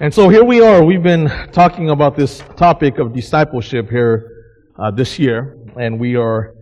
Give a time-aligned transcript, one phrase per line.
[0.00, 0.84] And so here we are.
[0.84, 4.30] We've been talking about this topic of discipleship here
[4.78, 6.54] uh, this year, and we are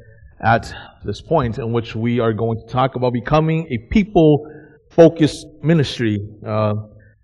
[0.42, 0.74] at
[1.04, 6.26] this point in which we are going to talk about becoming a people-focused ministry.
[6.46, 6.76] Uh,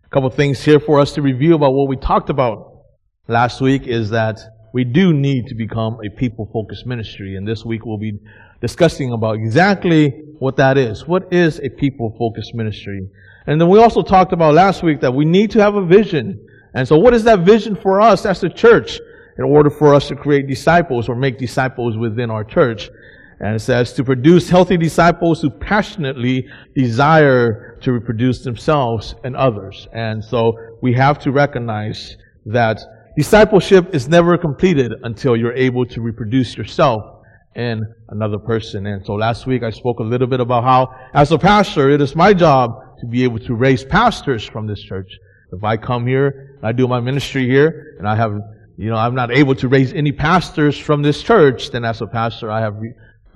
[0.04, 2.82] a couple things here for us to review about what we talked about
[3.26, 4.38] last week is that
[4.74, 8.18] we do need to become a people-focused ministry, and this week we'll be
[8.60, 10.10] discussing about exactly
[10.40, 11.08] what that is.
[11.08, 13.08] What is a people-focused ministry?
[13.46, 16.46] And then we also talked about last week that we need to have a vision.
[16.74, 19.01] And so what is that vision for us as a church
[19.38, 22.91] in order for us to create disciples or make disciples within our church?
[23.41, 26.46] And it says to produce healthy disciples who passionately
[26.77, 29.88] desire to reproduce themselves and others.
[29.93, 32.80] And so we have to recognize that
[33.16, 37.24] discipleship is never completed until you're able to reproduce yourself
[37.56, 38.87] in another person.
[38.87, 42.01] And so last week I spoke a little bit about how as a pastor, it
[42.01, 45.10] is my job to be able to raise pastors from this church.
[45.52, 48.33] If I come here, I do my ministry here, and I have,
[48.79, 52.07] you know, I'm not able to raise any pastors from this church, then as a
[52.07, 52.76] pastor, I have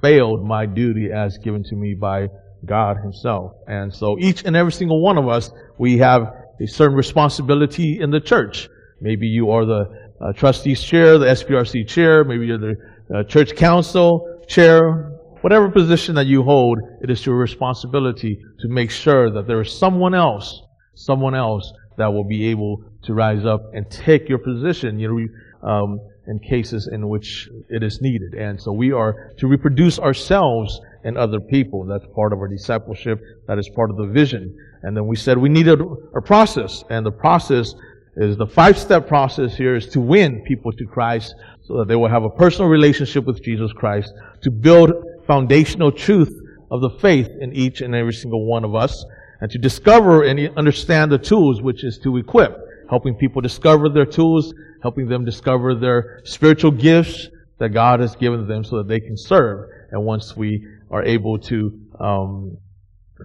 [0.00, 2.28] failed my duty as given to me by
[2.64, 3.52] God Himself.
[3.66, 6.22] And so each and every single one of us, we have
[6.60, 8.68] a certain responsibility in the church.
[9.00, 12.76] Maybe you are the uh, trustees chair, the SPRC chair, maybe you're the
[13.14, 15.12] uh, church council chair,
[15.46, 19.72] whatever position that you hold, it is your responsibility to make sure that there is
[19.72, 20.60] someone else,
[20.96, 25.68] someone else that will be able to rise up and take your position, you know,
[25.68, 28.34] um, in cases in which it is needed.
[28.34, 31.84] And so we are to reproduce ourselves and other people.
[31.84, 33.20] That's part of our discipleship.
[33.46, 34.52] That is part of the vision.
[34.82, 37.72] And then we said we needed a process, and the process
[38.16, 42.08] is the five-step process here is to win people to Christ so that they will
[42.08, 44.90] have a personal relationship with Jesus Christ, to build
[45.26, 46.34] foundational truth
[46.70, 49.04] of the faith in each and every single one of us,
[49.40, 52.56] and to discover and understand the tools, which is to equip,
[52.88, 58.46] helping people discover their tools, helping them discover their spiritual gifts that God has given
[58.46, 59.68] them so that they can serve.
[59.90, 62.58] And once we are able to um,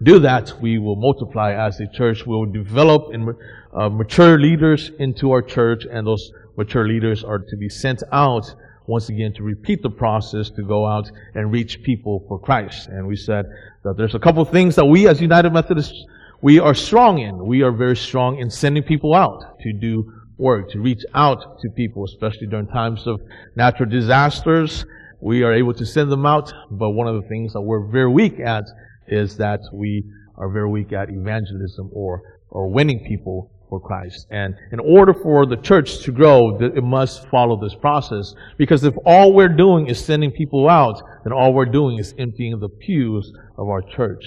[0.03, 2.25] do that, we will multiply as a church.
[2.25, 3.35] We will develop and
[3.73, 8.53] uh, mature leaders into our church, and those mature leaders are to be sent out
[8.91, 12.89] once again to repeat the process to go out and reach people for Christ.
[12.89, 13.45] And we said
[13.83, 16.05] that there's a couple things that we as United Methodists,
[16.41, 17.45] we are strong in.
[17.45, 21.69] We are very strong in sending people out to do work, to reach out to
[21.69, 23.21] people, especially during times of
[23.55, 24.85] natural disasters.
[25.21, 28.11] We are able to send them out, but one of the things that we're very
[28.11, 28.65] weak at
[29.07, 30.03] is that we
[30.35, 34.27] are very weak at evangelism or, or winning people for Christ.
[34.29, 38.35] And in order for the church to grow, it must follow this process.
[38.57, 42.59] Because if all we're doing is sending people out, then all we're doing is emptying
[42.59, 44.25] the pews of our church.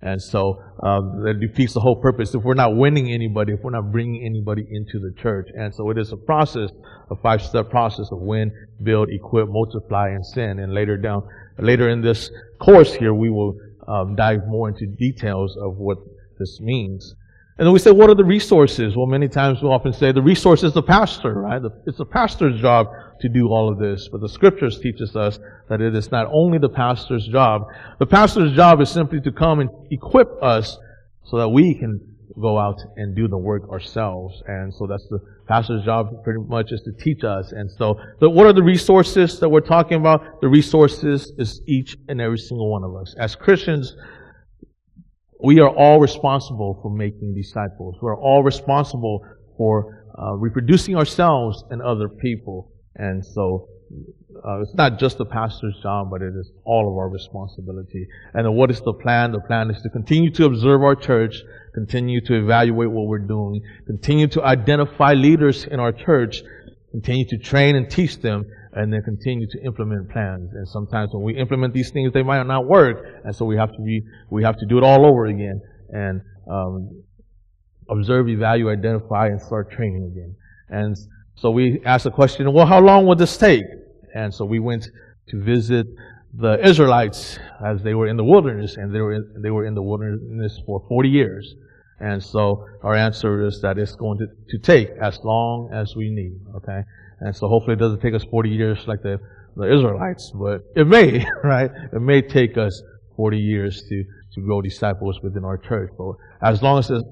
[0.00, 2.34] And so um, that defeats the whole purpose.
[2.34, 5.90] If we're not winning anybody, if we're not bringing anybody into the church, and so
[5.90, 6.70] it is a process,
[7.10, 8.50] a five-step process of win,
[8.82, 10.58] build, equip, multiply, and send.
[10.58, 12.30] And later down, later in this
[12.60, 13.58] course here, we will
[13.88, 15.98] um, dive more into details of what
[16.38, 17.14] this means.
[17.58, 18.94] And then we say, what are the resources?
[18.96, 21.62] Well, many times we often say the resource is the pastor, right?
[21.86, 22.88] It's the pastor's job
[23.20, 24.08] to do all of this.
[24.08, 25.38] But the scriptures teaches us
[25.70, 27.62] that it is not only the pastor's job.
[27.98, 30.76] The pastor's job is simply to come and equip us
[31.24, 31.98] so that we can
[32.38, 34.42] go out and do the work ourselves.
[34.46, 37.52] And so that's the pastor's job pretty much is to teach us.
[37.52, 40.42] And so, but what are the resources that we're talking about?
[40.42, 43.14] The resources is each and every single one of us.
[43.18, 43.96] As Christians,
[45.42, 47.96] we are all responsible for making disciples.
[48.00, 49.24] We're all responsible
[49.56, 52.72] for uh, reproducing ourselves and other people.
[52.94, 53.68] And so
[54.44, 58.06] uh, it's not just the pastor's job, but it is all of our responsibility.
[58.34, 59.32] And what is the plan?
[59.32, 61.42] The plan is to continue to observe our church,
[61.74, 66.42] continue to evaluate what we're doing, continue to identify leaders in our church,
[66.90, 70.52] continue to train and teach them, and then continue to implement plans.
[70.52, 73.72] And sometimes when we implement these things, they might not work, and so we have
[73.72, 76.20] to be, we have to do it all over again and
[76.50, 77.02] um,
[77.88, 80.36] observe, evaluate, identify, and start training again.
[80.68, 80.94] And
[81.36, 83.64] so we asked the question, well, how long would this take?
[84.14, 84.88] And so we went
[85.28, 85.86] to visit
[86.34, 89.74] the Israelites as they were in the wilderness, and they were in, they were in
[89.74, 91.54] the wilderness for 40 years.
[91.98, 96.10] And so our answer is that it's going to, to take as long as we
[96.10, 96.38] need.
[96.56, 96.82] Okay.
[97.20, 99.18] And so hopefully it doesn't take us 40 years like the,
[99.56, 101.70] the Israelites, but it may, right?
[101.92, 102.82] It may take us
[103.16, 104.04] 40 years to,
[104.34, 105.90] to grow disciples within our church.
[105.96, 107.04] But as long as, it,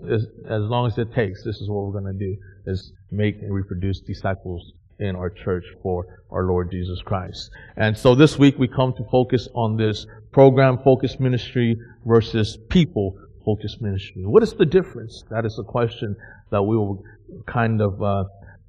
[0.49, 2.37] as long as it takes, this is what we're going to do,
[2.67, 7.51] is make and reproduce disciples in our church for our Lord Jesus Christ.
[7.77, 13.19] And so this week we come to focus on this program focused ministry versus people
[13.45, 14.25] focused ministry.
[14.25, 15.25] What is the difference?
[15.31, 16.17] That is a question
[16.51, 17.03] that we will
[17.47, 18.25] kind of uh,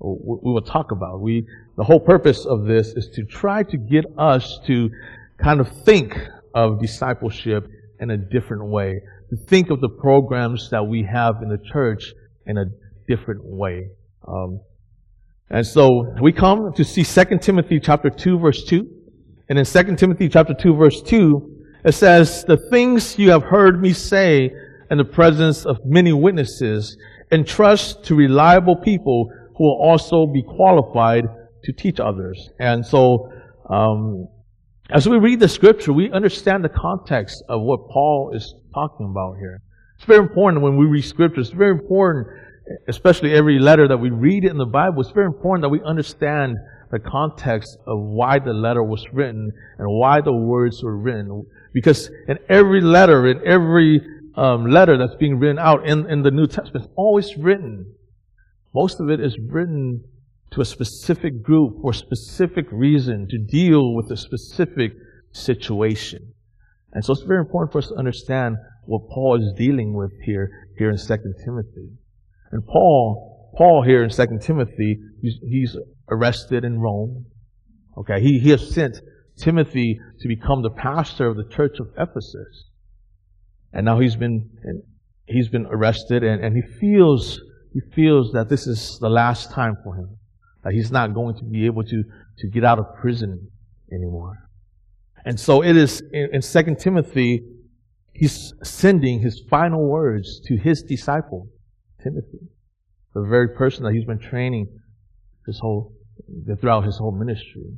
[0.06, 1.22] we will talk about.
[1.22, 1.48] We
[1.78, 4.90] the whole purpose of this is to try to get us to
[5.42, 6.18] kind of think
[6.54, 7.68] of discipleship
[8.00, 12.14] in a different way, to think of the programs that we have in the church
[12.46, 12.66] in a
[13.08, 13.90] different way.
[14.28, 14.62] Um,
[15.50, 18.88] and so we come to see 2 Timothy chapter 2 verse 2.
[19.50, 23.82] And in 2 Timothy chapter 2 verse 2, it says, The things you have heard
[23.82, 24.52] me say
[24.90, 26.98] in the presence of many witnesses,
[27.32, 31.26] entrust to reliable people who will also be qualified
[31.64, 32.50] to teach others.
[32.60, 33.32] And so,
[33.70, 34.28] um,
[34.90, 39.38] as we read the scripture, we understand the context of what Paul is talking about
[39.38, 39.62] here.
[39.98, 41.42] It's very important when we read scripture.
[41.42, 42.28] It's very important,
[42.88, 45.02] especially every letter that we read in the Bible.
[45.02, 46.58] It's very important that we understand
[46.92, 51.46] the context of why the letter was written and why the words were written.
[51.74, 54.02] Because in every letter, in every
[54.36, 57.96] um, letter that's being written out in, in the New Testament, it's always written.
[58.76, 60.04] Most of it is written
[60.52, 64.92] to a specific group for a specific reason to deal with a specific
[65.32, 66.34] situation.
[66.92, 70.68] And so it's very important for us to understand what Paul is dealing with here,
[70.78, 71.06] here in 2
[71.46, 71.90] Timothy.
[72.52, 75.78] And Paul, Paul here in 2 Timothy, he's, he's
[76.10, 77.28] arrested in Rome.
[77.98, 79.00] Okay, he, he has sent
[79.38, 82.66] Timothy to become the pastor of the church of Ephesus.
[83.72, 84.50] And now he's been,
[85.28, 87.40] he's been arrested and, and he feels,
[87.76, 90.18] he feels that this is the last time for him.
[90.64, 92.04] That he's not going to be able to,
[92.38, 93.52] to get out of prison
[93.92, 94.48] anymore.
[95.26, 97.44] And so it is in, in 2 Timothy,
[98.14, 101.50] he's sending his final words to his disciple,
[102.02, 102.48] Timothy,
[103.14, 104.68] the very person that he's been training
[105.46, 105.92] his whole,
[106.62, 107.78] throughout his whole ministry.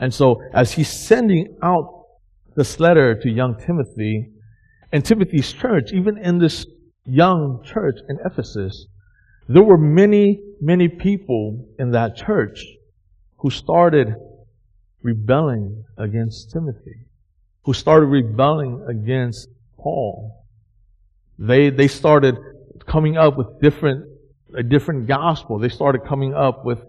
[0.00, 2.04] And so as he's sending out
[2.56, 4.32] this letter to young Timothy,
[4.90, 6.66] and Timothy's church, even in this
[7.04, 8.88] young church in Ephesus,
[9.52, 12.64] there were many, many people in that church
[13.38, 14.14] who started
[15.02, 17.06] rebelling against Timothy,
[17.64, 20.46] who started rebelling against Paul.
[21.36, 22.36] They, they started
[22.86, 24.06] coming up with different,
[24.56, 25.58] a different gospel.
[25.58, 26.84] They started coming up with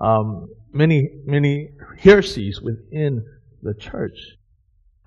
[0.00, 3.26] um, many, many heresies within
[3.60, 4.36] the church.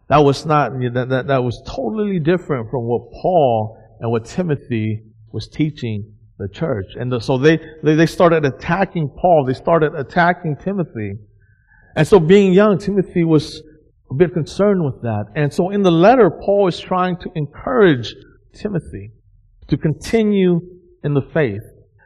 [0.09, 5.03] That was not, that, that, that was totally different from what Paul and what Timothy
[5.31, 6.93] was teaching the church.
[6.99, 9.45] And the, so they, they, they started attacking Paul.
[9.45, 11.13] They started attacking Timothy.
[11.95, 13.61] And so being young, Timothy was
[14.09, 15.25] a bit concerned with that.
[15.35, 18.13] And so in the letter, Paul is trying to encourage
[18.53, 19.11] Timothy
[19.67, 20.61] to continue
[21.03, 21.63] in the faith.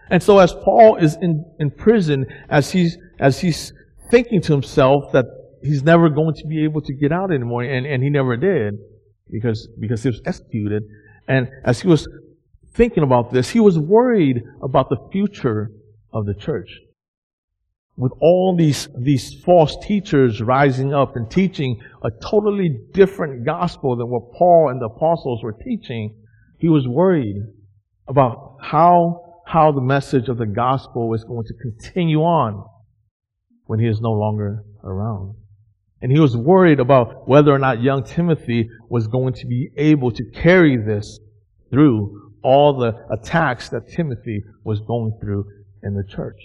[0.09, 3.73] And so as Paul is in, in prison, as he's, as he's
[4.09, 5.25] thinking to himself that
[5.61, 8.77] he's never going to be able to get out anymore, and, and he never did
[9.29, 10.83] because, because he was executed.
[11.27, 12.07] And as he was
[12.73, 15.71] thinking about this, he was worried about the future
[16.13, 16.79] of the church.
[17.97, 24.09] With all these, these false teachers rising up and teaching a totally different gospel than
[24.09, 26.15] what Paul and the apostles were teaching,
[26.57, 27.35] he was worried
[28.07, 32.65] about how, how the message of the gospel is going to continue on
[33.65, 35.35] when he is no longer around.
[36.01, 40.11] And he was worried about whether or not young Timothy was going to be able
[40.11, 41.19] to carry this
[41.69, 45.45] through all the attacks that Timothy was going through
[45.83, 46.39] in the church.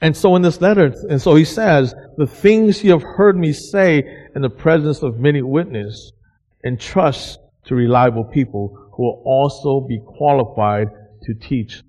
[0.00, 3.52] And so in this letter, and so he says, the things you have heard me
[3.52, 6.12] say in the presence of many witnesses,
[6.64, 10.88] entrust to reliable people who will also be qualified
[11.22, 11.82] to teach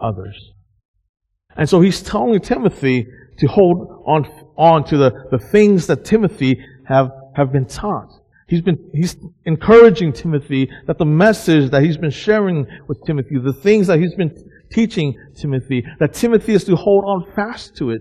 [0.00, 0.52] others.
[1.56, 3.06] And so he's telling Timothy
[3.38, 4.24] to hold on
[4.56, 8.10] on to the, the things that Timothy have, have been taught.
[8.48, 9.14] He's been, he's
[9.44, 14.14] encouraging Timothy that the message that he's been sharing with Timothy, the things that he's
[14.14, 14.34] been
[14.72, 18.00] teaching Timothy, that Timothy is to hold on fast to it.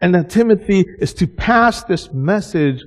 [0.00, 2.82] And that Timothy is to pass this message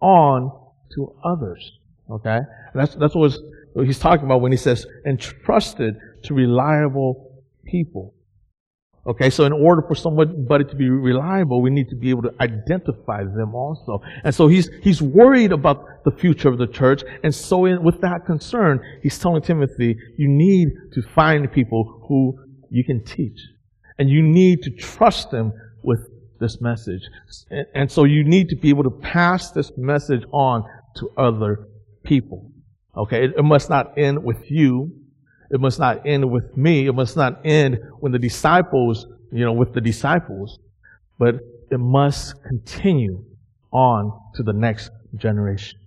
[0.00, 0.50] on
[0.94, 1.72] to others.
[2.10, 2.40] Okay?
[2.74, 3.34] that's, that's what,
[3.72, 8.12] what he's talking about when he says, entrusted to reliable people.
[9.06, 12.34] Okay, so in order for somebody to be reliable, we need to be able to
[12.40, 14.00] identify them also.
[14.24, 17.04] And so he's, he's worried about the future of the church.
[17.22, 22.36] And so in, with that concern, he's telling Timothy, you need to find people who
[22.68, 23.38] you can teach.
[23.96, 25.52] And you need to trust them
[25.84, 26.00] with
[26.40, 27.02] this message.
[27.48, 30.64] And, and so you need to be able to pass this message on
[30.96, 31.68] to other
[32.02, 32.50] people.
[32.96, 35.05] Okay, it, it must not end with you.
[35.50, 36.86] It must not end with me.
[36.86, 40.58] It must not end when the disciples, you know, with the disciples,
[41.18, 41.36] but
[41.70, 43.24] it must continue
[43.72, 45.78] on to the next generation.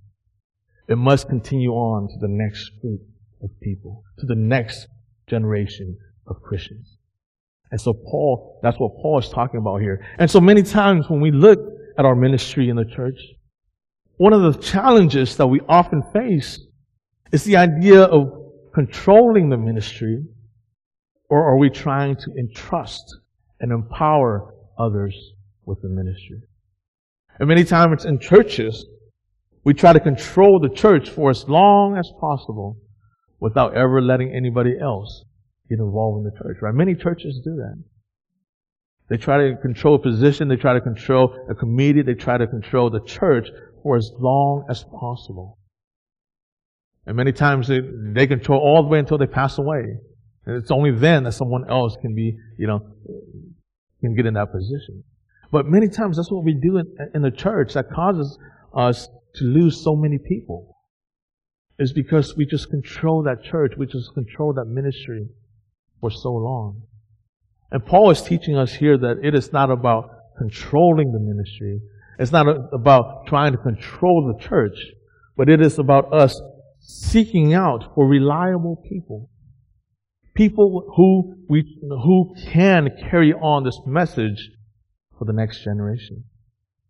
[0.87, 3.01] It must continue on to the next group.
[3.41, 4.87] of people, to the next
[5.27, 5.97] generation
[6.27, 6.97] of Christians.
[7.71, 10.05] And so Paul, that's what Paul is talking about here.
[10.17, 11.59] And so many times when we look
[11.97, 13.19] at our ministry in the church,
[14.17, 16.59] one of the challenges that we often face
[17.31, 18.38] is the idea of
[18.73, 20.23] controlling the ministry,
[21.29, 23.17] or are we trying to entrust
[23.59, 25.15] and empower others
[25.65, 26.41] with the ministry?
[27.39, 28.85] And many times in churches,
[29.63, 32.77] we try to control the church for as long as possible
[33.39, 35.23] without ever letting anybody else
[35.69, 36.73] get involved in the church, right?
[36.73, 37.81] Many churches do that.
[39.09, 42.47] They try to control a position, they try to control a committee, they try to
[42.47, 43.49] control the church
[43.81, 45.57] for as long as possible.
[47.09, 47.79] And many times they,
[48.13, 49.97] they control all the way until they pass away.
[50.45, 52.85] And it's only then that someone else can be, you know,
[53.99, 55.03] can get in that position.
[55.51, 56.85] But many times that's what we do in,
[57.15, 58.37] in the church that causes
[58.75, 60.77] us to lose so many people.
[61.79, 65.29] Is because we just control that church, we just control that ministry
[66.01, 66.83] for so long.
[67.71, 71.81] And Paul is teaching us here that it is not about controlling the ministry.
[72.19, 74.77] It's not about trying to control the church,
[75.35, 76.39] but it is about us
[76.89, 79.29] seeking out for reliable people.
[80.34, 84.50] People who we, who can carry on this message
[85.17, 86.24] for the next generation.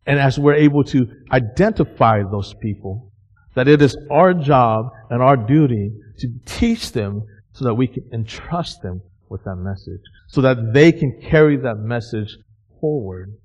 [0.06, 3.12] And as we're able to identify those people,
[3.56, 8.10] that it is our job and our duty to teach them so that we can
[8.14, 12.38] entrust them with that message, so that they can carry that message
[12.80, 13.36] forward,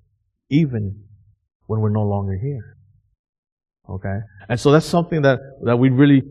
[0.51, 1.03] even
[1.67, 2.77] when we're no longer here.
[3.91, 4.19] Okay?
[4.49, 6.23] And so that's something that, that we really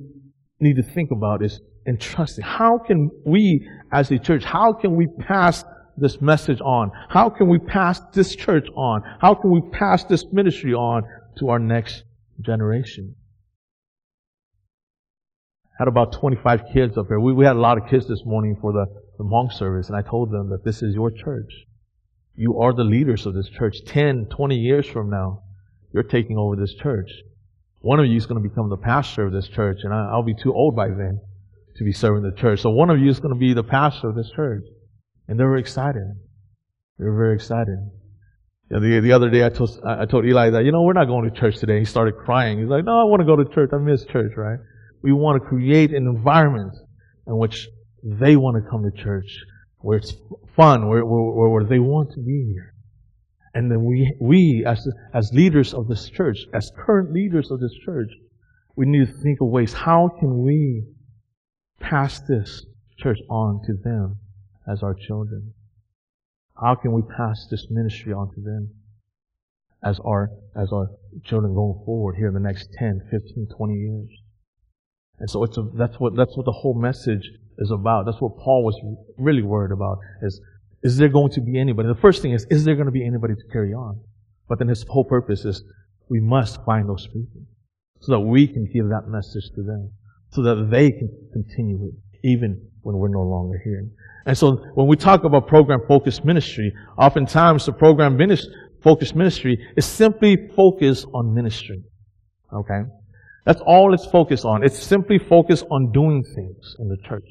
[0.64, 2.44] need to think about is entrusting.
[2.44, 5.64] How can we, as a church, how can we pass
[5.98, 6.92] this message on?
[7.10, 9.04] How can we pass this church on?
[9.20, 11.04] How can we pass this ministry on
[11.38, 12.04] to our next
[12.42, 13.16] generation?
[15.78, 17.20] Had about 25 kids up here.
[17.20, 18.86] We, we had a lot of kids this morning for the,
[19.18, 21.52] the Hmong service, and I told them that this is your church.
[22.36, 23.78] You are the leaders of this church.
[23.86, 25.44] 10, 20 years from now,
[25.94, 27.10] you're taking over this church.
[27.84, 30.34] One of you is going to become the pastor of this church, and I'll be
[30.34, 31.20] too old by then
[31.76, 32.62] to be serving the church.
[32.62, 34.64] So one of you is going to be the pastor of this church.
[35.28, 36.08] And they were excited.
[36.98, 37.78] They were very excited.
[38.70, 40.94] You know, the, the other day I told, I told Eli that, you know, we're
[40.94, 41.80] not going to church today.
[41.80, 42.60] He started crying.
[42.60, 43.72] He's like, no, I want to go to church.
[43.74, 44.60] I miss church, right?
[45.02, 46.74] We want to create an environment
[47.28, 47.68] in which
[48.02, 49.44] they want to come to church,
[49.80, 50.16] where it's
[50.56, 52.73] fun, where, where, where they want to be here.
[53.54, 57.74] And then we, we as, as leaders of this church, as current leaders of this
[57.86, 58.10] church,
[58.76, 60.84] we need to think of ways, how can we
[61.80, 62.66] pass this
[62.98, 64.18] church on to them
[64.68, 65.54] as our children?
[66.60, 68.72] How can we pass this ministry on to them
[69.84, 70.88] as our, as our
[71.24, 74.10] children going forward here in the next 10, 15, 20 years?
[75.20, 77.30] And so it's a, that's what, that's what the whole message
[77.60, 78.06] is about.
[78.06, 78.80] That's what Paul was
[79.18, 80.42] really worried about is,
[80.84, 81.88] is there going to be anybody?
[81.88, 84.00] The first thing is, is there going to be anybody to carry on?
[84.48, 85.64] But then his whole purpose is
[86.10, 87.42] we must find those people
[88.02, 89.92] so that we can give that message to them
[90.32, 93.86] so that they can continue it even when we're no longer here.
[94.26, 98.20] And so when we talk about program focused ministry, oftentimes the program
[98.82, 101.84] focused ministry is simply focused on ministry.
[102.52, 102.82] Okay?
[103.46, 104.64] That's all it's focused on.
[104.64, 107.30] It's simply focused on doing things in the church.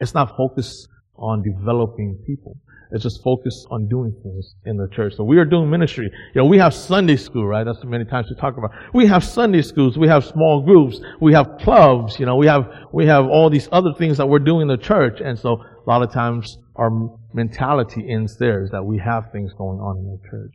[0.00, 2.56] It's not focused on developing people.
[2.94, 5.14] It's just focused on doing things in the church.
[5.16, 6.08] So we are doing ministry.
[6.32, 7.64] You know, we have Sunday school, right?
[7.64, 8.70] That's many times we talk about.
[8.94, 9.98] We have Sunday schools.
[9.98, 11.00] We have small groups.
[11.20, 12.20] We have clubs.
[12.20, 14.76] You know, we have, we have all these other things that we're doing in the
[14.76, 15.20] church.
[15.20, 16.90] And so a lot of times our
[17.32, 20.54] mentality ends there is that we have things going on in the church.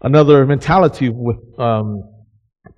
[0.00, 2.02] Another mentality with, um,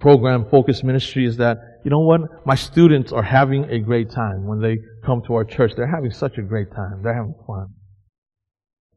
[0.00, 2.22] program focused ministry is that, you know what?
[2.44, 5.72] My students are having a great time when they come to our church.
[5.76, 7.02] They're having such a great time.
[7.04, 7.68] They're having fun.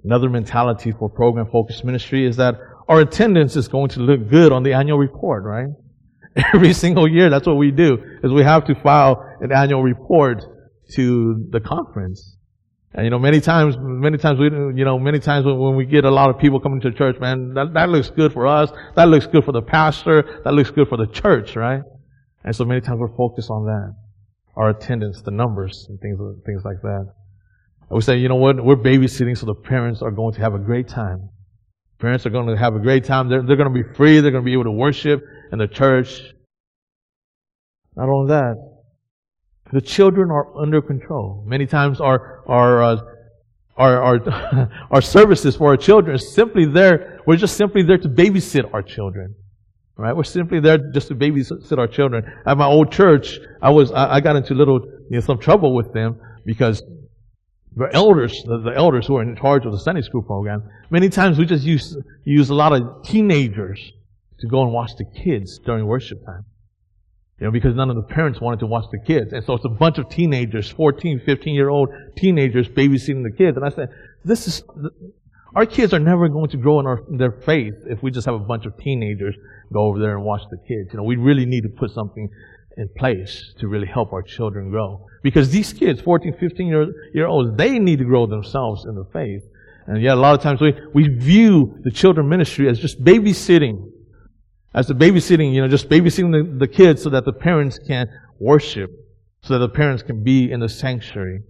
[0.04, 2.56] Another mentality for program focused ministry is that
[2.88, 5.68] our attendance is going to look good on the annual report, right?
[6.54, 10.44] Every single year, that's what we do, is we have to file an annual report
[10.96, 12.38] to the conference.
[12.94, 15.86] And you know, many times, many times we, you know, many times when, when we
[15.86, 18.72] get a lot of people coming to church, man, that, that looks good for us.
[18.96, 20.42] That looks good for the pastor.
[20.44, 21.82] That looks good for the church, right?
[22.44, 23.96] And so many times we're focused on that.
[24.56, 27.14] Our attendance, the numbers, and things, things like that.
[27.90, 28.64] And we say, you know what?
[28.64, 31.30] We're babysitting so the parents are going to have a great time.
[31.98, 33.30] Parents are going to have a great time.
[33.30, 34.20] They're, they're going to be free.
[34.20, 36.22] They're going to be able to worship in the church.
[37.96, 38.56] Not only that,
[39.74, 41.44] the children are under control.
[41.48, 42.98] Many times our, our, uh,
[43.76, 47.20] our, our, our services for our children is simply there.
[47.26, 49.36] We're just simply there to babysit our children.
[49.98, 50.16] Right?
[50.16, 52.24] We're simply there just to babysit our children.
[52.46, 54.80] At my old church, I was I, I got into little
[55.10, 56.82] you know, some trouble with them because
[57.76, 61.10] the elders, the, the, elders who are in charge of the Sunday school program, many
[61.10, 63.92] times we just use use a lot of teenagers
[64.40, 66.46] to go and watch the kids during worship time.
[67.40, 69.32] You know, because none of the parents wanted to watch the kids.
[69.32, 73.56] And so it's a bunch of teenagers, 14, 15 year old teenagers babysitting the kids.
[73.56, 73.90] And I said,
[74.26, 74.64] this is,
[75.56, 78.26] our kids are never going to grow in, our, in their faith if we just
[78.26, 79.36] have a bunch of teenagers
[79.72, 80.90] go over there and watch the kids.
[80.92, 82.30] You know, we really need to put something
[82.80, 85.06] in place to really help our children grow.
[85.22, 89.04] Because these kids, 14, 15 year, year olds, they need to grow themselves in the
[89.12, 89.44] faith.
[89.86, 93.92] And yet a lot of times we, we view the children ministry as just babysitting.
[94.74, 98.08] As the babysitting, you know, just babysitting the, the kids so that the parents can
[98.40, 98.92] worship.
[99.42, 101.42] So that the parents can be in the sanctuary.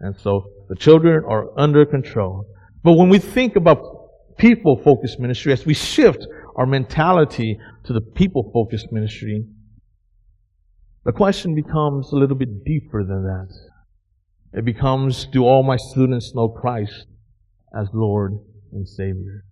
[0.00, 2.46] And so the children are under control.
[2.82, 3.78] But when we think about
[4.36, 9.46] people focused ministry, as we shift our mentality to the people focused ministry,
[11.06, 13.54] the question becomes a little bit deeper than that.
[14.52, 17.06] It becomes Do all my students know Christ
[17.72, 18.32] as Lord
[18.72, 19.44] and Savior?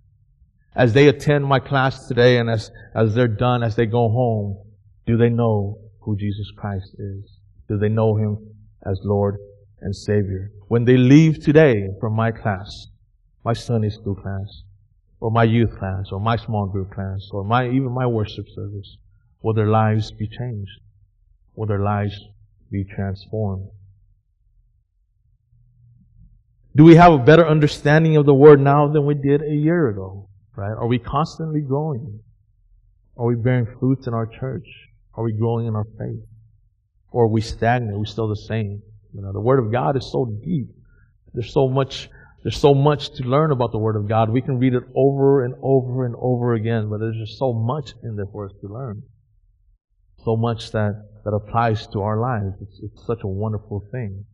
[0.75, 4.65] As they attend my class today and as, as they're done, as they go home,
[5.07, 7.39] do they know who Jesus Christ is?
[7.69, 8.37] Do they know Him
[8.85, 9.37] as Lord
[9.81, 10.51] and Savior?
[10.67, 12.89] When they leave today from my class,
[13.45, 14.65] my Sunday school class,
[15.21, 18.97] or my youth class, or my small group class, or my even my worship service?
[19.41, 20.81] Will their lives be changed?
[21.55, 22.19] Will their lives
[22.71, 23.69] be transformed?
[26.77, 29.89] Do we have a better understanding of the Word now than we did a year
[29.89, 30.29] ago?
[30.57, 30.73] Right?
[30.73, 32.21] Are we constantly growing?
[33.17, 34.67] Are we bearing fruits in our church?
[35.15, 36.25] Are we growing in our faith?
[37.11, 37.95] Or are we stagnant?
[37.95, 38.83] Are we still the same?
[39.13, 40.67] You know, the Word of God is so deep.
[41.33, 42.09] There's so much
[42.45, 44.29] there's so much to learn about the Word of God.
[44.29, 47.95] We can read it over and over and over again, but there's just so much
[48.03, 49.03] in there for us to learn.
[50.25, 50.93] So much that,
[51.25, 52.54] that applies to our lives.
[52.61, 54.25] It's, it's such a wonderful thing.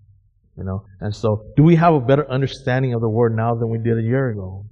[0.57, 0.85] You know?
[1.01, 3.99] And so, do we have a better understanding of the Word now than we did
[3.99, 4.67] a year ago?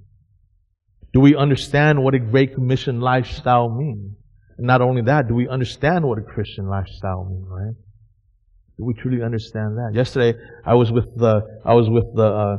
[1.12, 4.14] Do we understand what a Great Commission lifestyle means?
[4.58, 7.74] And not only that, do we understand what a Christian lifestyle means, right?
[8.76, 9.92] Do we truly understand that?
[9.94, 12.56] Yesterday, I was with the, I was with the, uh,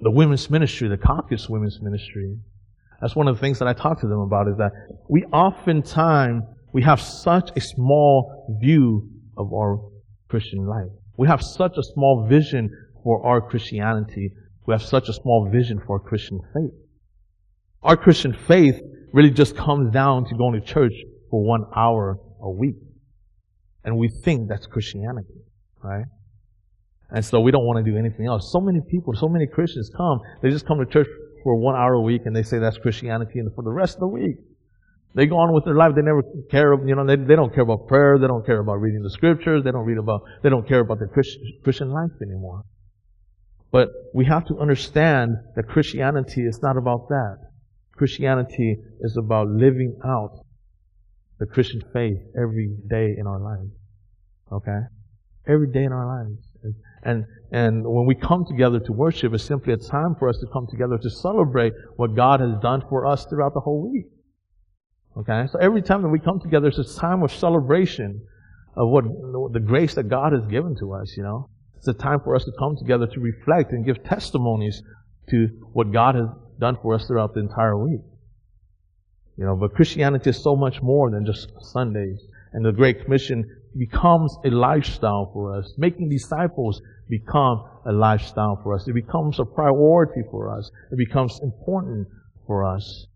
[0.00, 2.36] the women's ministry, the Caucus women's ministry.
[3.00, 4.72] That's one of the things that I talk to them about is that
[5.08, 9.78] we oftentimes, we have such a small view of our
[10.28, 10.90] Christian life.
[11.16, 12.70] We have such a small vision
[13.04, 14.32] for our Christianity.
[14.66, 16.72] We have such a small vision for our Christian faith.
[17.82, 18.80] Our Christian faith
[19.12, 20.94] really just comes down to going to church
[21.30, 22.76] for one hour a week.
[23.84, 25.42] And we think that's Christianity,
[25.82, 26.04] right?
[27.10, 28.50] And so we don't want to do anything else.
[28.50, 31.08] So many people, so many Christians come, they just come to church
[31.42, 34.00] for one hour a week and they say that's Christianity and for the rest of
[34.00, 34.36] the week.
[35.14, 35.94] They go on with their life.
[35.94, 38.18] They never care, you know, they, they don't care about prayer.
[38.18, 39.62] They don't care about reading the scriptures.
[39.62, 42.62] They don't read about, they don't care about their Christian, life anymore.
[43.70, 47.38] But we have to understand that Christianity is not about that.
[47.94, 50.44] Christianity is about living out
[51.38, 53.72] the Christian faith every day in our lives.
[54.50, 54.80] Okay?
[55.46, 56.38] Every day in our lives.
[57.02, 60.46] And, and when we come together to worship, it's simply a time for us to
[60.52, 64.06] come together to celebrate what God has done for us throughout the whole week.
[65.16, 65.46] Okay?
[65.50, 68.26] So every time that we come together, it's a time of celebration
[68.76, 69.04] of what
[69.52, 71.48] the grace that God has given to us, you know.
[71.76, 74.82] It's a time for us to come together to reflect and give testimonies
[75.30, 78.00] to what God has done for us throughout the entire week.
[79.36, 82.20] You know, but Christianity is so much more than just Sundays.
[82.52, 83.44] And the Great Commission
[83.76, 85.72] becomes a lifestyle for us.
[85.78, 88.86] Making disciples become a lifestyle for us.
[88.86, 90.70] It becomes a priority for us.
[90.90, 92.08] It becomes important
[92.46, 93.06] for us.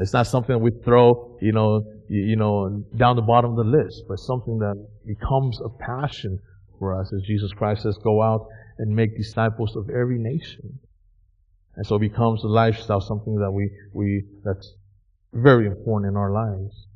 [0.00, 4.04] It's not something we throw, you know, you, know, down the bottom of the list,
[4.08, 4.74] but something that
[5.06, 6.38] becomes a passion
[6.78, 8.46] for us as Jesus Christ says, go out
[8.78, 10.80] and make disciples of every nation.
[11.76, 14.74] And so it becomes a lifestyle, something that we, we, that's
[15.34, 16.86] very important in our lives.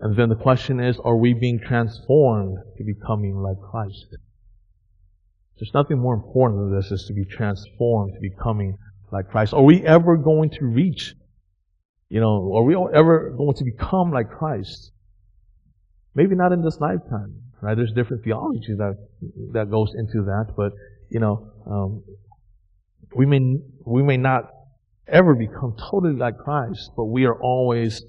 [0.00, 4.16] And then the question is, are we being transformed to becoming like Christ?
[5.58, 8.78] There's nothing more important than this is to be transformed to becoming
[9.12, 9.52] like Christ.
[9.52, 11.14] Are we ever going to reach,
[12.10, 14.92] you know, are we ever going to become like Christ?
[16.14, 17.76] Maybe not in this lifetime, right?
[17.76, 18.98] There's different theology that,
[19.52, 20.72] that goes into that, but,
[21.08, 22.02] you know, um,
[23.14, 24.50] we may, we may not
[25.08, 28.02] ever become totally like Christ, but we are always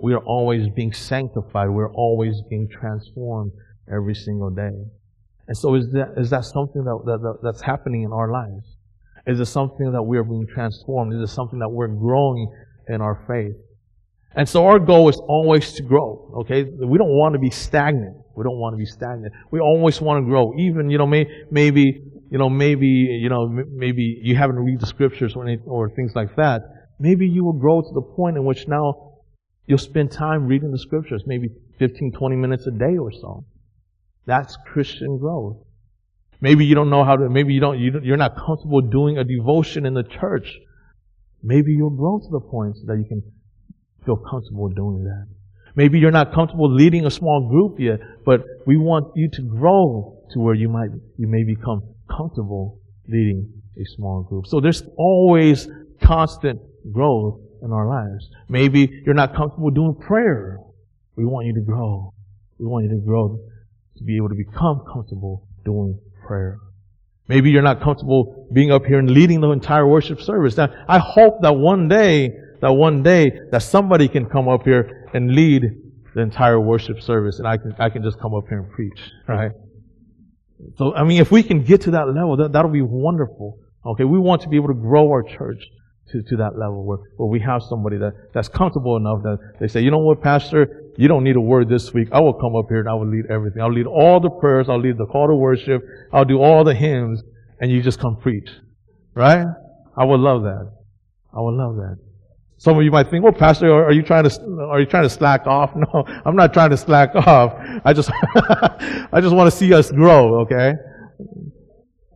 [0.00, 1.70] we are always being sanctified.
[1.70, 3.52] We're always being transformed
[3.92, 4.84] every single day.
[5.48, 8.76] And so is that, is that something that, that, that's happening in our lives?
[9.26, 11.14] Is it something that we are being transformed?
[11.14, 12.48] Is it something that we're growing
[12.88, 13.56] in our faith?
[14.34, 16.62] And so our goal is always to grow, okay?
[16.62, 18.16] We don't want to be stagnant.
[18.36, 19.32] We don't want to be stagnant.
[19.50, 20.52] We always want to grow.
[20.58, 24.86] Even, you know, may, maybe, you know, maybe, you know, maybe you haven't read the
[24.86, 26.62] scriptures or, or things like that.
[27.00, 29.14] Maybe you will grow to the point in which now
[29.66, 31.48] you'll spend time reading the scriptures, maybe
[31.78, 33.44] 15, 20 minutes a day or so.
[34.26, 35.56] That's Christian growth.
[36.40, 39.24] Maybe you don't know how to, maybe you don't, you are not comfortable doing a
[39.24, 40.58] devotion in the church.
[41.42, 43.22] Maybe you'll grow to the point so that you can
[44.04, 45.26] feel comfortable doing that.
[45.74, 50.18] Maybe you're not comfortable leading a small group yet, but we want you to grow
[50.32, 54.46] to where you might, you may become comfortable leading a small group.
[54.46, 55.68] So there's always
[56.02, 56.60] constant
[56.92, 58.28] growth in our lives.
[58.48, 60.58] Maybe you're not comfortable doing prayer.
[61.16, 62.12] We want you to grow.
[62.58, 63.38] We want you to grow
[63.96, 66.58] to be able to become comfortable doing prayer.
[67.28, 70.56] Maybe you're not comfortable being up here and leading the entire worship service.
[70.56, 75.08] Now, I hope that one day, that one day, that somebody can come up here
[75.12, 75.62] and lead
[76.14, 78.98] the entire worship service and I can, I can just come up here and preach,
[79.28, 79.52] right?
[80.76, 83.58] So, I mean, if we can get to that level, that, that'll be wonderful.
[83.86, 85.62] Okay, we want to be able to grow our church
[86.10, 89.68] to, to that level where, where we have somebody that, that's comfortable enough that they
[89.68, 92.08] say, you know what, Pastor, you don't need a word this week.
[92.10, 93.62] I will come up here and I will lead everything.
[93.62, 94.68] I'll lead all the prayers.
[94.68, 95.80] I'll lead the call to worship.
[96.12, 97.22] I'll do all the hymns
[97.60, 98.50] and you just come preach.
[99.14, 99.46] Right?
[99.96, 100.72] I would love that.
[101.32, 101.98] I would love that.
[102.56, 105.08] Some of you might think, well, Pastor, are you trying to, are you trying to
[105.08, 105.70] slack off?
[105.76, 107.54] No, I'm not trying to slack off.
[107.84, 108.10] I just,
[109.12, 110.72] I just want to see us grow, okay?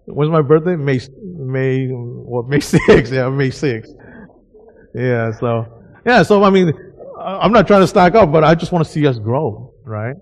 [0.06, 0.74] When's my birthday?
[0.74, 3.12] May, May, what, May 6th.
[3.12, 3.94] Yeah, May 6th.
[4.92, 5.66] Yeah, so,
[6.04, 6.72] yeah, so I mean,
[7.24, 10.16] I'm not trying to stack up, but I just want to see us grow, right?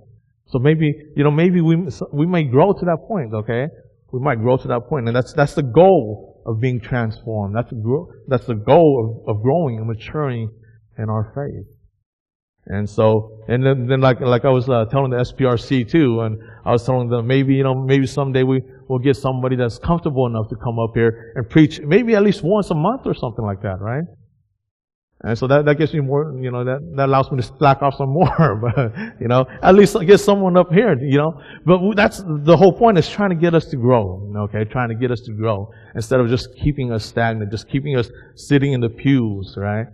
[0.47, 1.77] So maybe, you know, maybe we,
[2.13, 3.69] we may grow to that point, okay?
[4.13, 7.55] We might grow to that point, and that's, that's the goal of being transformed.
[7.55, 10.51] That's the, that's the goal of, of growing and maturing
[10.99, 11.77] in our faith.
[12.67, 16.39] And so, and then, then like, like I was uh, telling the SPRC too, and
[16.65, 20.27] I was telling them maybe, you know, maybe someday we will get somebody that's comfortable
[20.27, 23.45] enough to come up here and preach maybe at least once a month or something
[23.45, 24.05] like that, right?
[25.23, 27.83] And so that, that gives me more, you know, that, that allows me to slack
[27.83, 28.57] off some more.
[28.57, 31.41] but, you know, at least get someone up here, you know.
[31.67, 34.65] But that's the whole point is trying to get us to grow, okay?
[34.65, 38.11] Trying to get us to grow instead of just keeping us stagnant, just keeping us
[38.35, 39.87] sitting in the pews, right?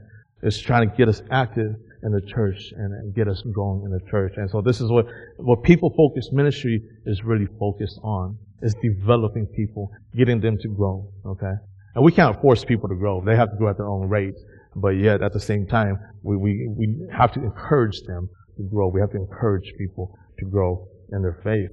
[0.42, 3.90] It's trying to get us active in the church and, and get us growing in
[3.90, 4.34] the church.
[4.36, 5.06] And so this is what,
[5.38, 11.10] what people focused ministry is really focused on, is developing people, getting them to grow,
[11.26, 11.54] okay?
[11.96, 13.24] And we can't force people to grow.
[13.24, 14.34] They have to grow at their own rate.
[14.78, 18.88] But yet, at the same time, we, we, we have to encourage them to grow.
[18.88, 21.70] We have to encourage people to grow in their faith.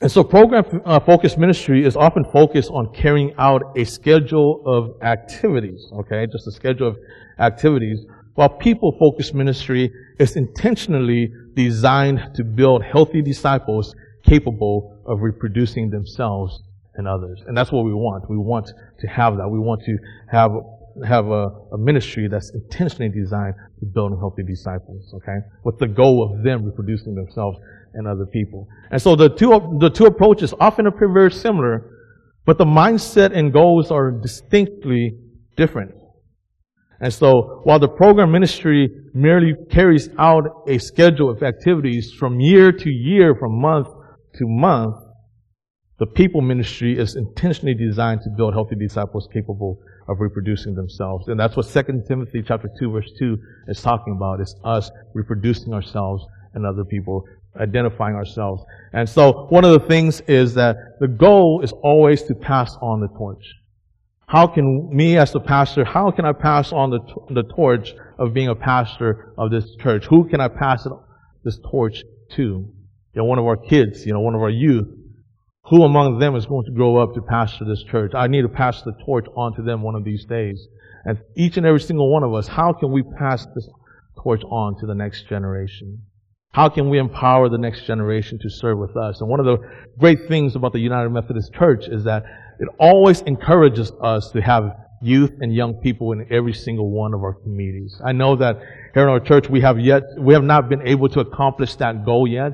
[0.00, 5.00] And so program uh, focused ministry is often focused on carrying out a schedule of
[5.00, 6.26] activities, okay?
[6.26, 6.96] Just a schedule of
[7.38, 8.04] activities.
[8.34, 16.60] While people focused ministry is intentionally designed to build healthy disciples capable of reproducing themselves
[16.94, 17.42] and others.
[17.46, 18.28] And that's what we want.
[18.28, 19.48] We want to have that.
[19.48, 19.96] We want to
[20.30, 20.52] have
[21.06, 25.38] have a, a, ministry that's intentionally designed to build and healthy disciples, okay?
[25.64, 27.58] With the goal of them reproducing themselves
[27.94, 28.68] and other people.
[28.90, 32.10] And so the two, the two approaches often appear very similar,
[32.44, 35.18] but the mindset and goals are distinctly
[35.56, 35.92] different.
[37.00, 42.70] And so while the program ministry merely carries out a schedule of activities from year
[42.70, 44.96] to year, from month to month,
[46.02, 51.28] the people ministry is intentionally designed to build healthy disciples capable of reproducing themselves.
[51.28, 53.38] And that's what 2 Timothy chapter 2 verse 2
[53.68, 54.40] is talking about.
[54.40, 58.64] It's us reproducing ourselves and other people, identifying ourselves.
[58.92, 63.00] And so one of the things is that the goal is always to pass on
[63.00, 63.54] the torch.
[64.26, 66.98] How can me as a pastor, how can I pass on the,
[67.30, 70.06] the torch of being a pastor of this church?
[70.06, 70.92] Who can I pass it,
[71.44, 72.42] this torch to?
[72.42, 72.72] You
[73.14, 74.88] know, one of our kids, you know, one of our youth,
[75.72, 78.12] who among them is going to grow up to pastor this church?
[78.14, 80.68] I need to pass the torch on to them one of these days.
[81.06, 83.70] And each and every single one of us, how can we pass this
[84.22, 86.02] torch on to the next generation?
[86.50, 89.22] How can we empower the next generation to serve with us?
[89.22, 89.56] And one of the
[89.98, 92.24] great things about the United Methodist Church is that
[92.60, 97.22] it always encourages us to have youth and young people in every single one of
[97.22, 97.98] our communities.
[98.04, 98.58] I know that
[98.92, 102.04] here in our church we have yet, we have not been able to accomplish that
[102.04, 102.52] goal yet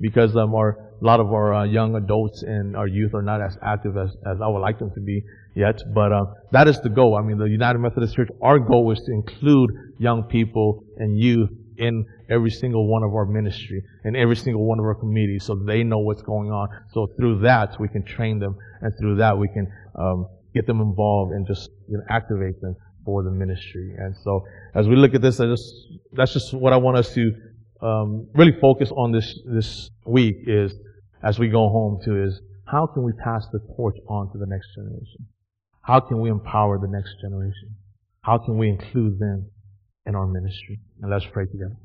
[0.00, 3.40] because um, our a lot of our uh, young adults and our youth are not
[3.40, 5.22] as active as, as I would like them to be
[5.54, 5.80] yet.
[5.94, 7.16] But uh, that is the goal.
[7.16, 11.50] I mean, the United Methodist Church, our goal is to include young people and youth
[11.78, 15.54] in every single one of our ministry, in every single one of our communities, so
[15.54, 16.68] they know what's going on.
[16.92, 20.80] So through that, we can train them, and through that, we can um, get them
[20.82, 23.94] involved and just you know, activate them for the ministry.
[23.96, 25.72] And so as we look at this, I just,
[26.12, 27.32] that's just what I want us to
[27.80, 30.74] um, really focus on this, this week is
[31.22, 34.46] as we go home to is how can we pass the torch on to the
[34.46, 35.26] next generation?
[35.82, 37.76] How can we empower the next generation?
[38.22, 39.50] How can we include them
[40.06, 40.78] in our ministry?
[41.02, 41.76] And let's pray together.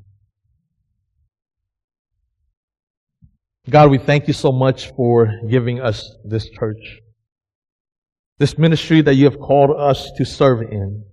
[3.68, 7.00] God, we thank you so much for giving us this church.
[8.38, 11.04] This ministry that you have called us to serve in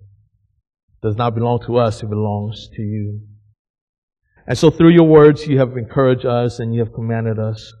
[1.02, 3.22] does not belong to us, it belongs to you.
[4.46, 7.72] And so through your words, you have encouraged us and you have commanded us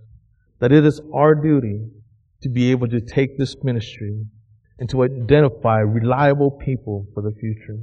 [0.60, 1.86] that it is our duty
[2.42, 4.24] to be able to take this ministry
[4.78, 7.78] and to identify reliable people for the future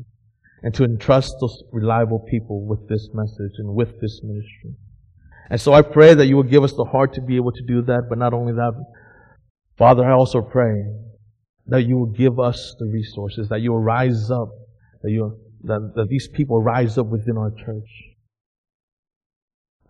[0.64, 4.76] and to entrust those reliable people with this message and with this ministry.
[5.50, 7.64] And so I pray that you will give us the heart to be able to
[7.64, 8.74] do that, but not only that,
[9.78, 10.86] Father, I also pray
[11.68, 14.50] that you will give us the resources, that you will rise up,
[15.02, 17.90] that you that, that these people rise up within our church,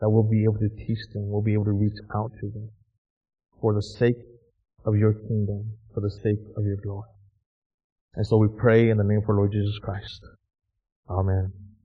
[0.02, 2.70] that we'll be able to teach them, we'll be able to reach out to them
[3.62, 4.18] for the sake
[4.86, 7.08] of your kingdom, for the sake of your glory.
[8.16, 10.22] And so we pray in the name of our Lord Jesus Christ.
[11.10, 11.61] Amen.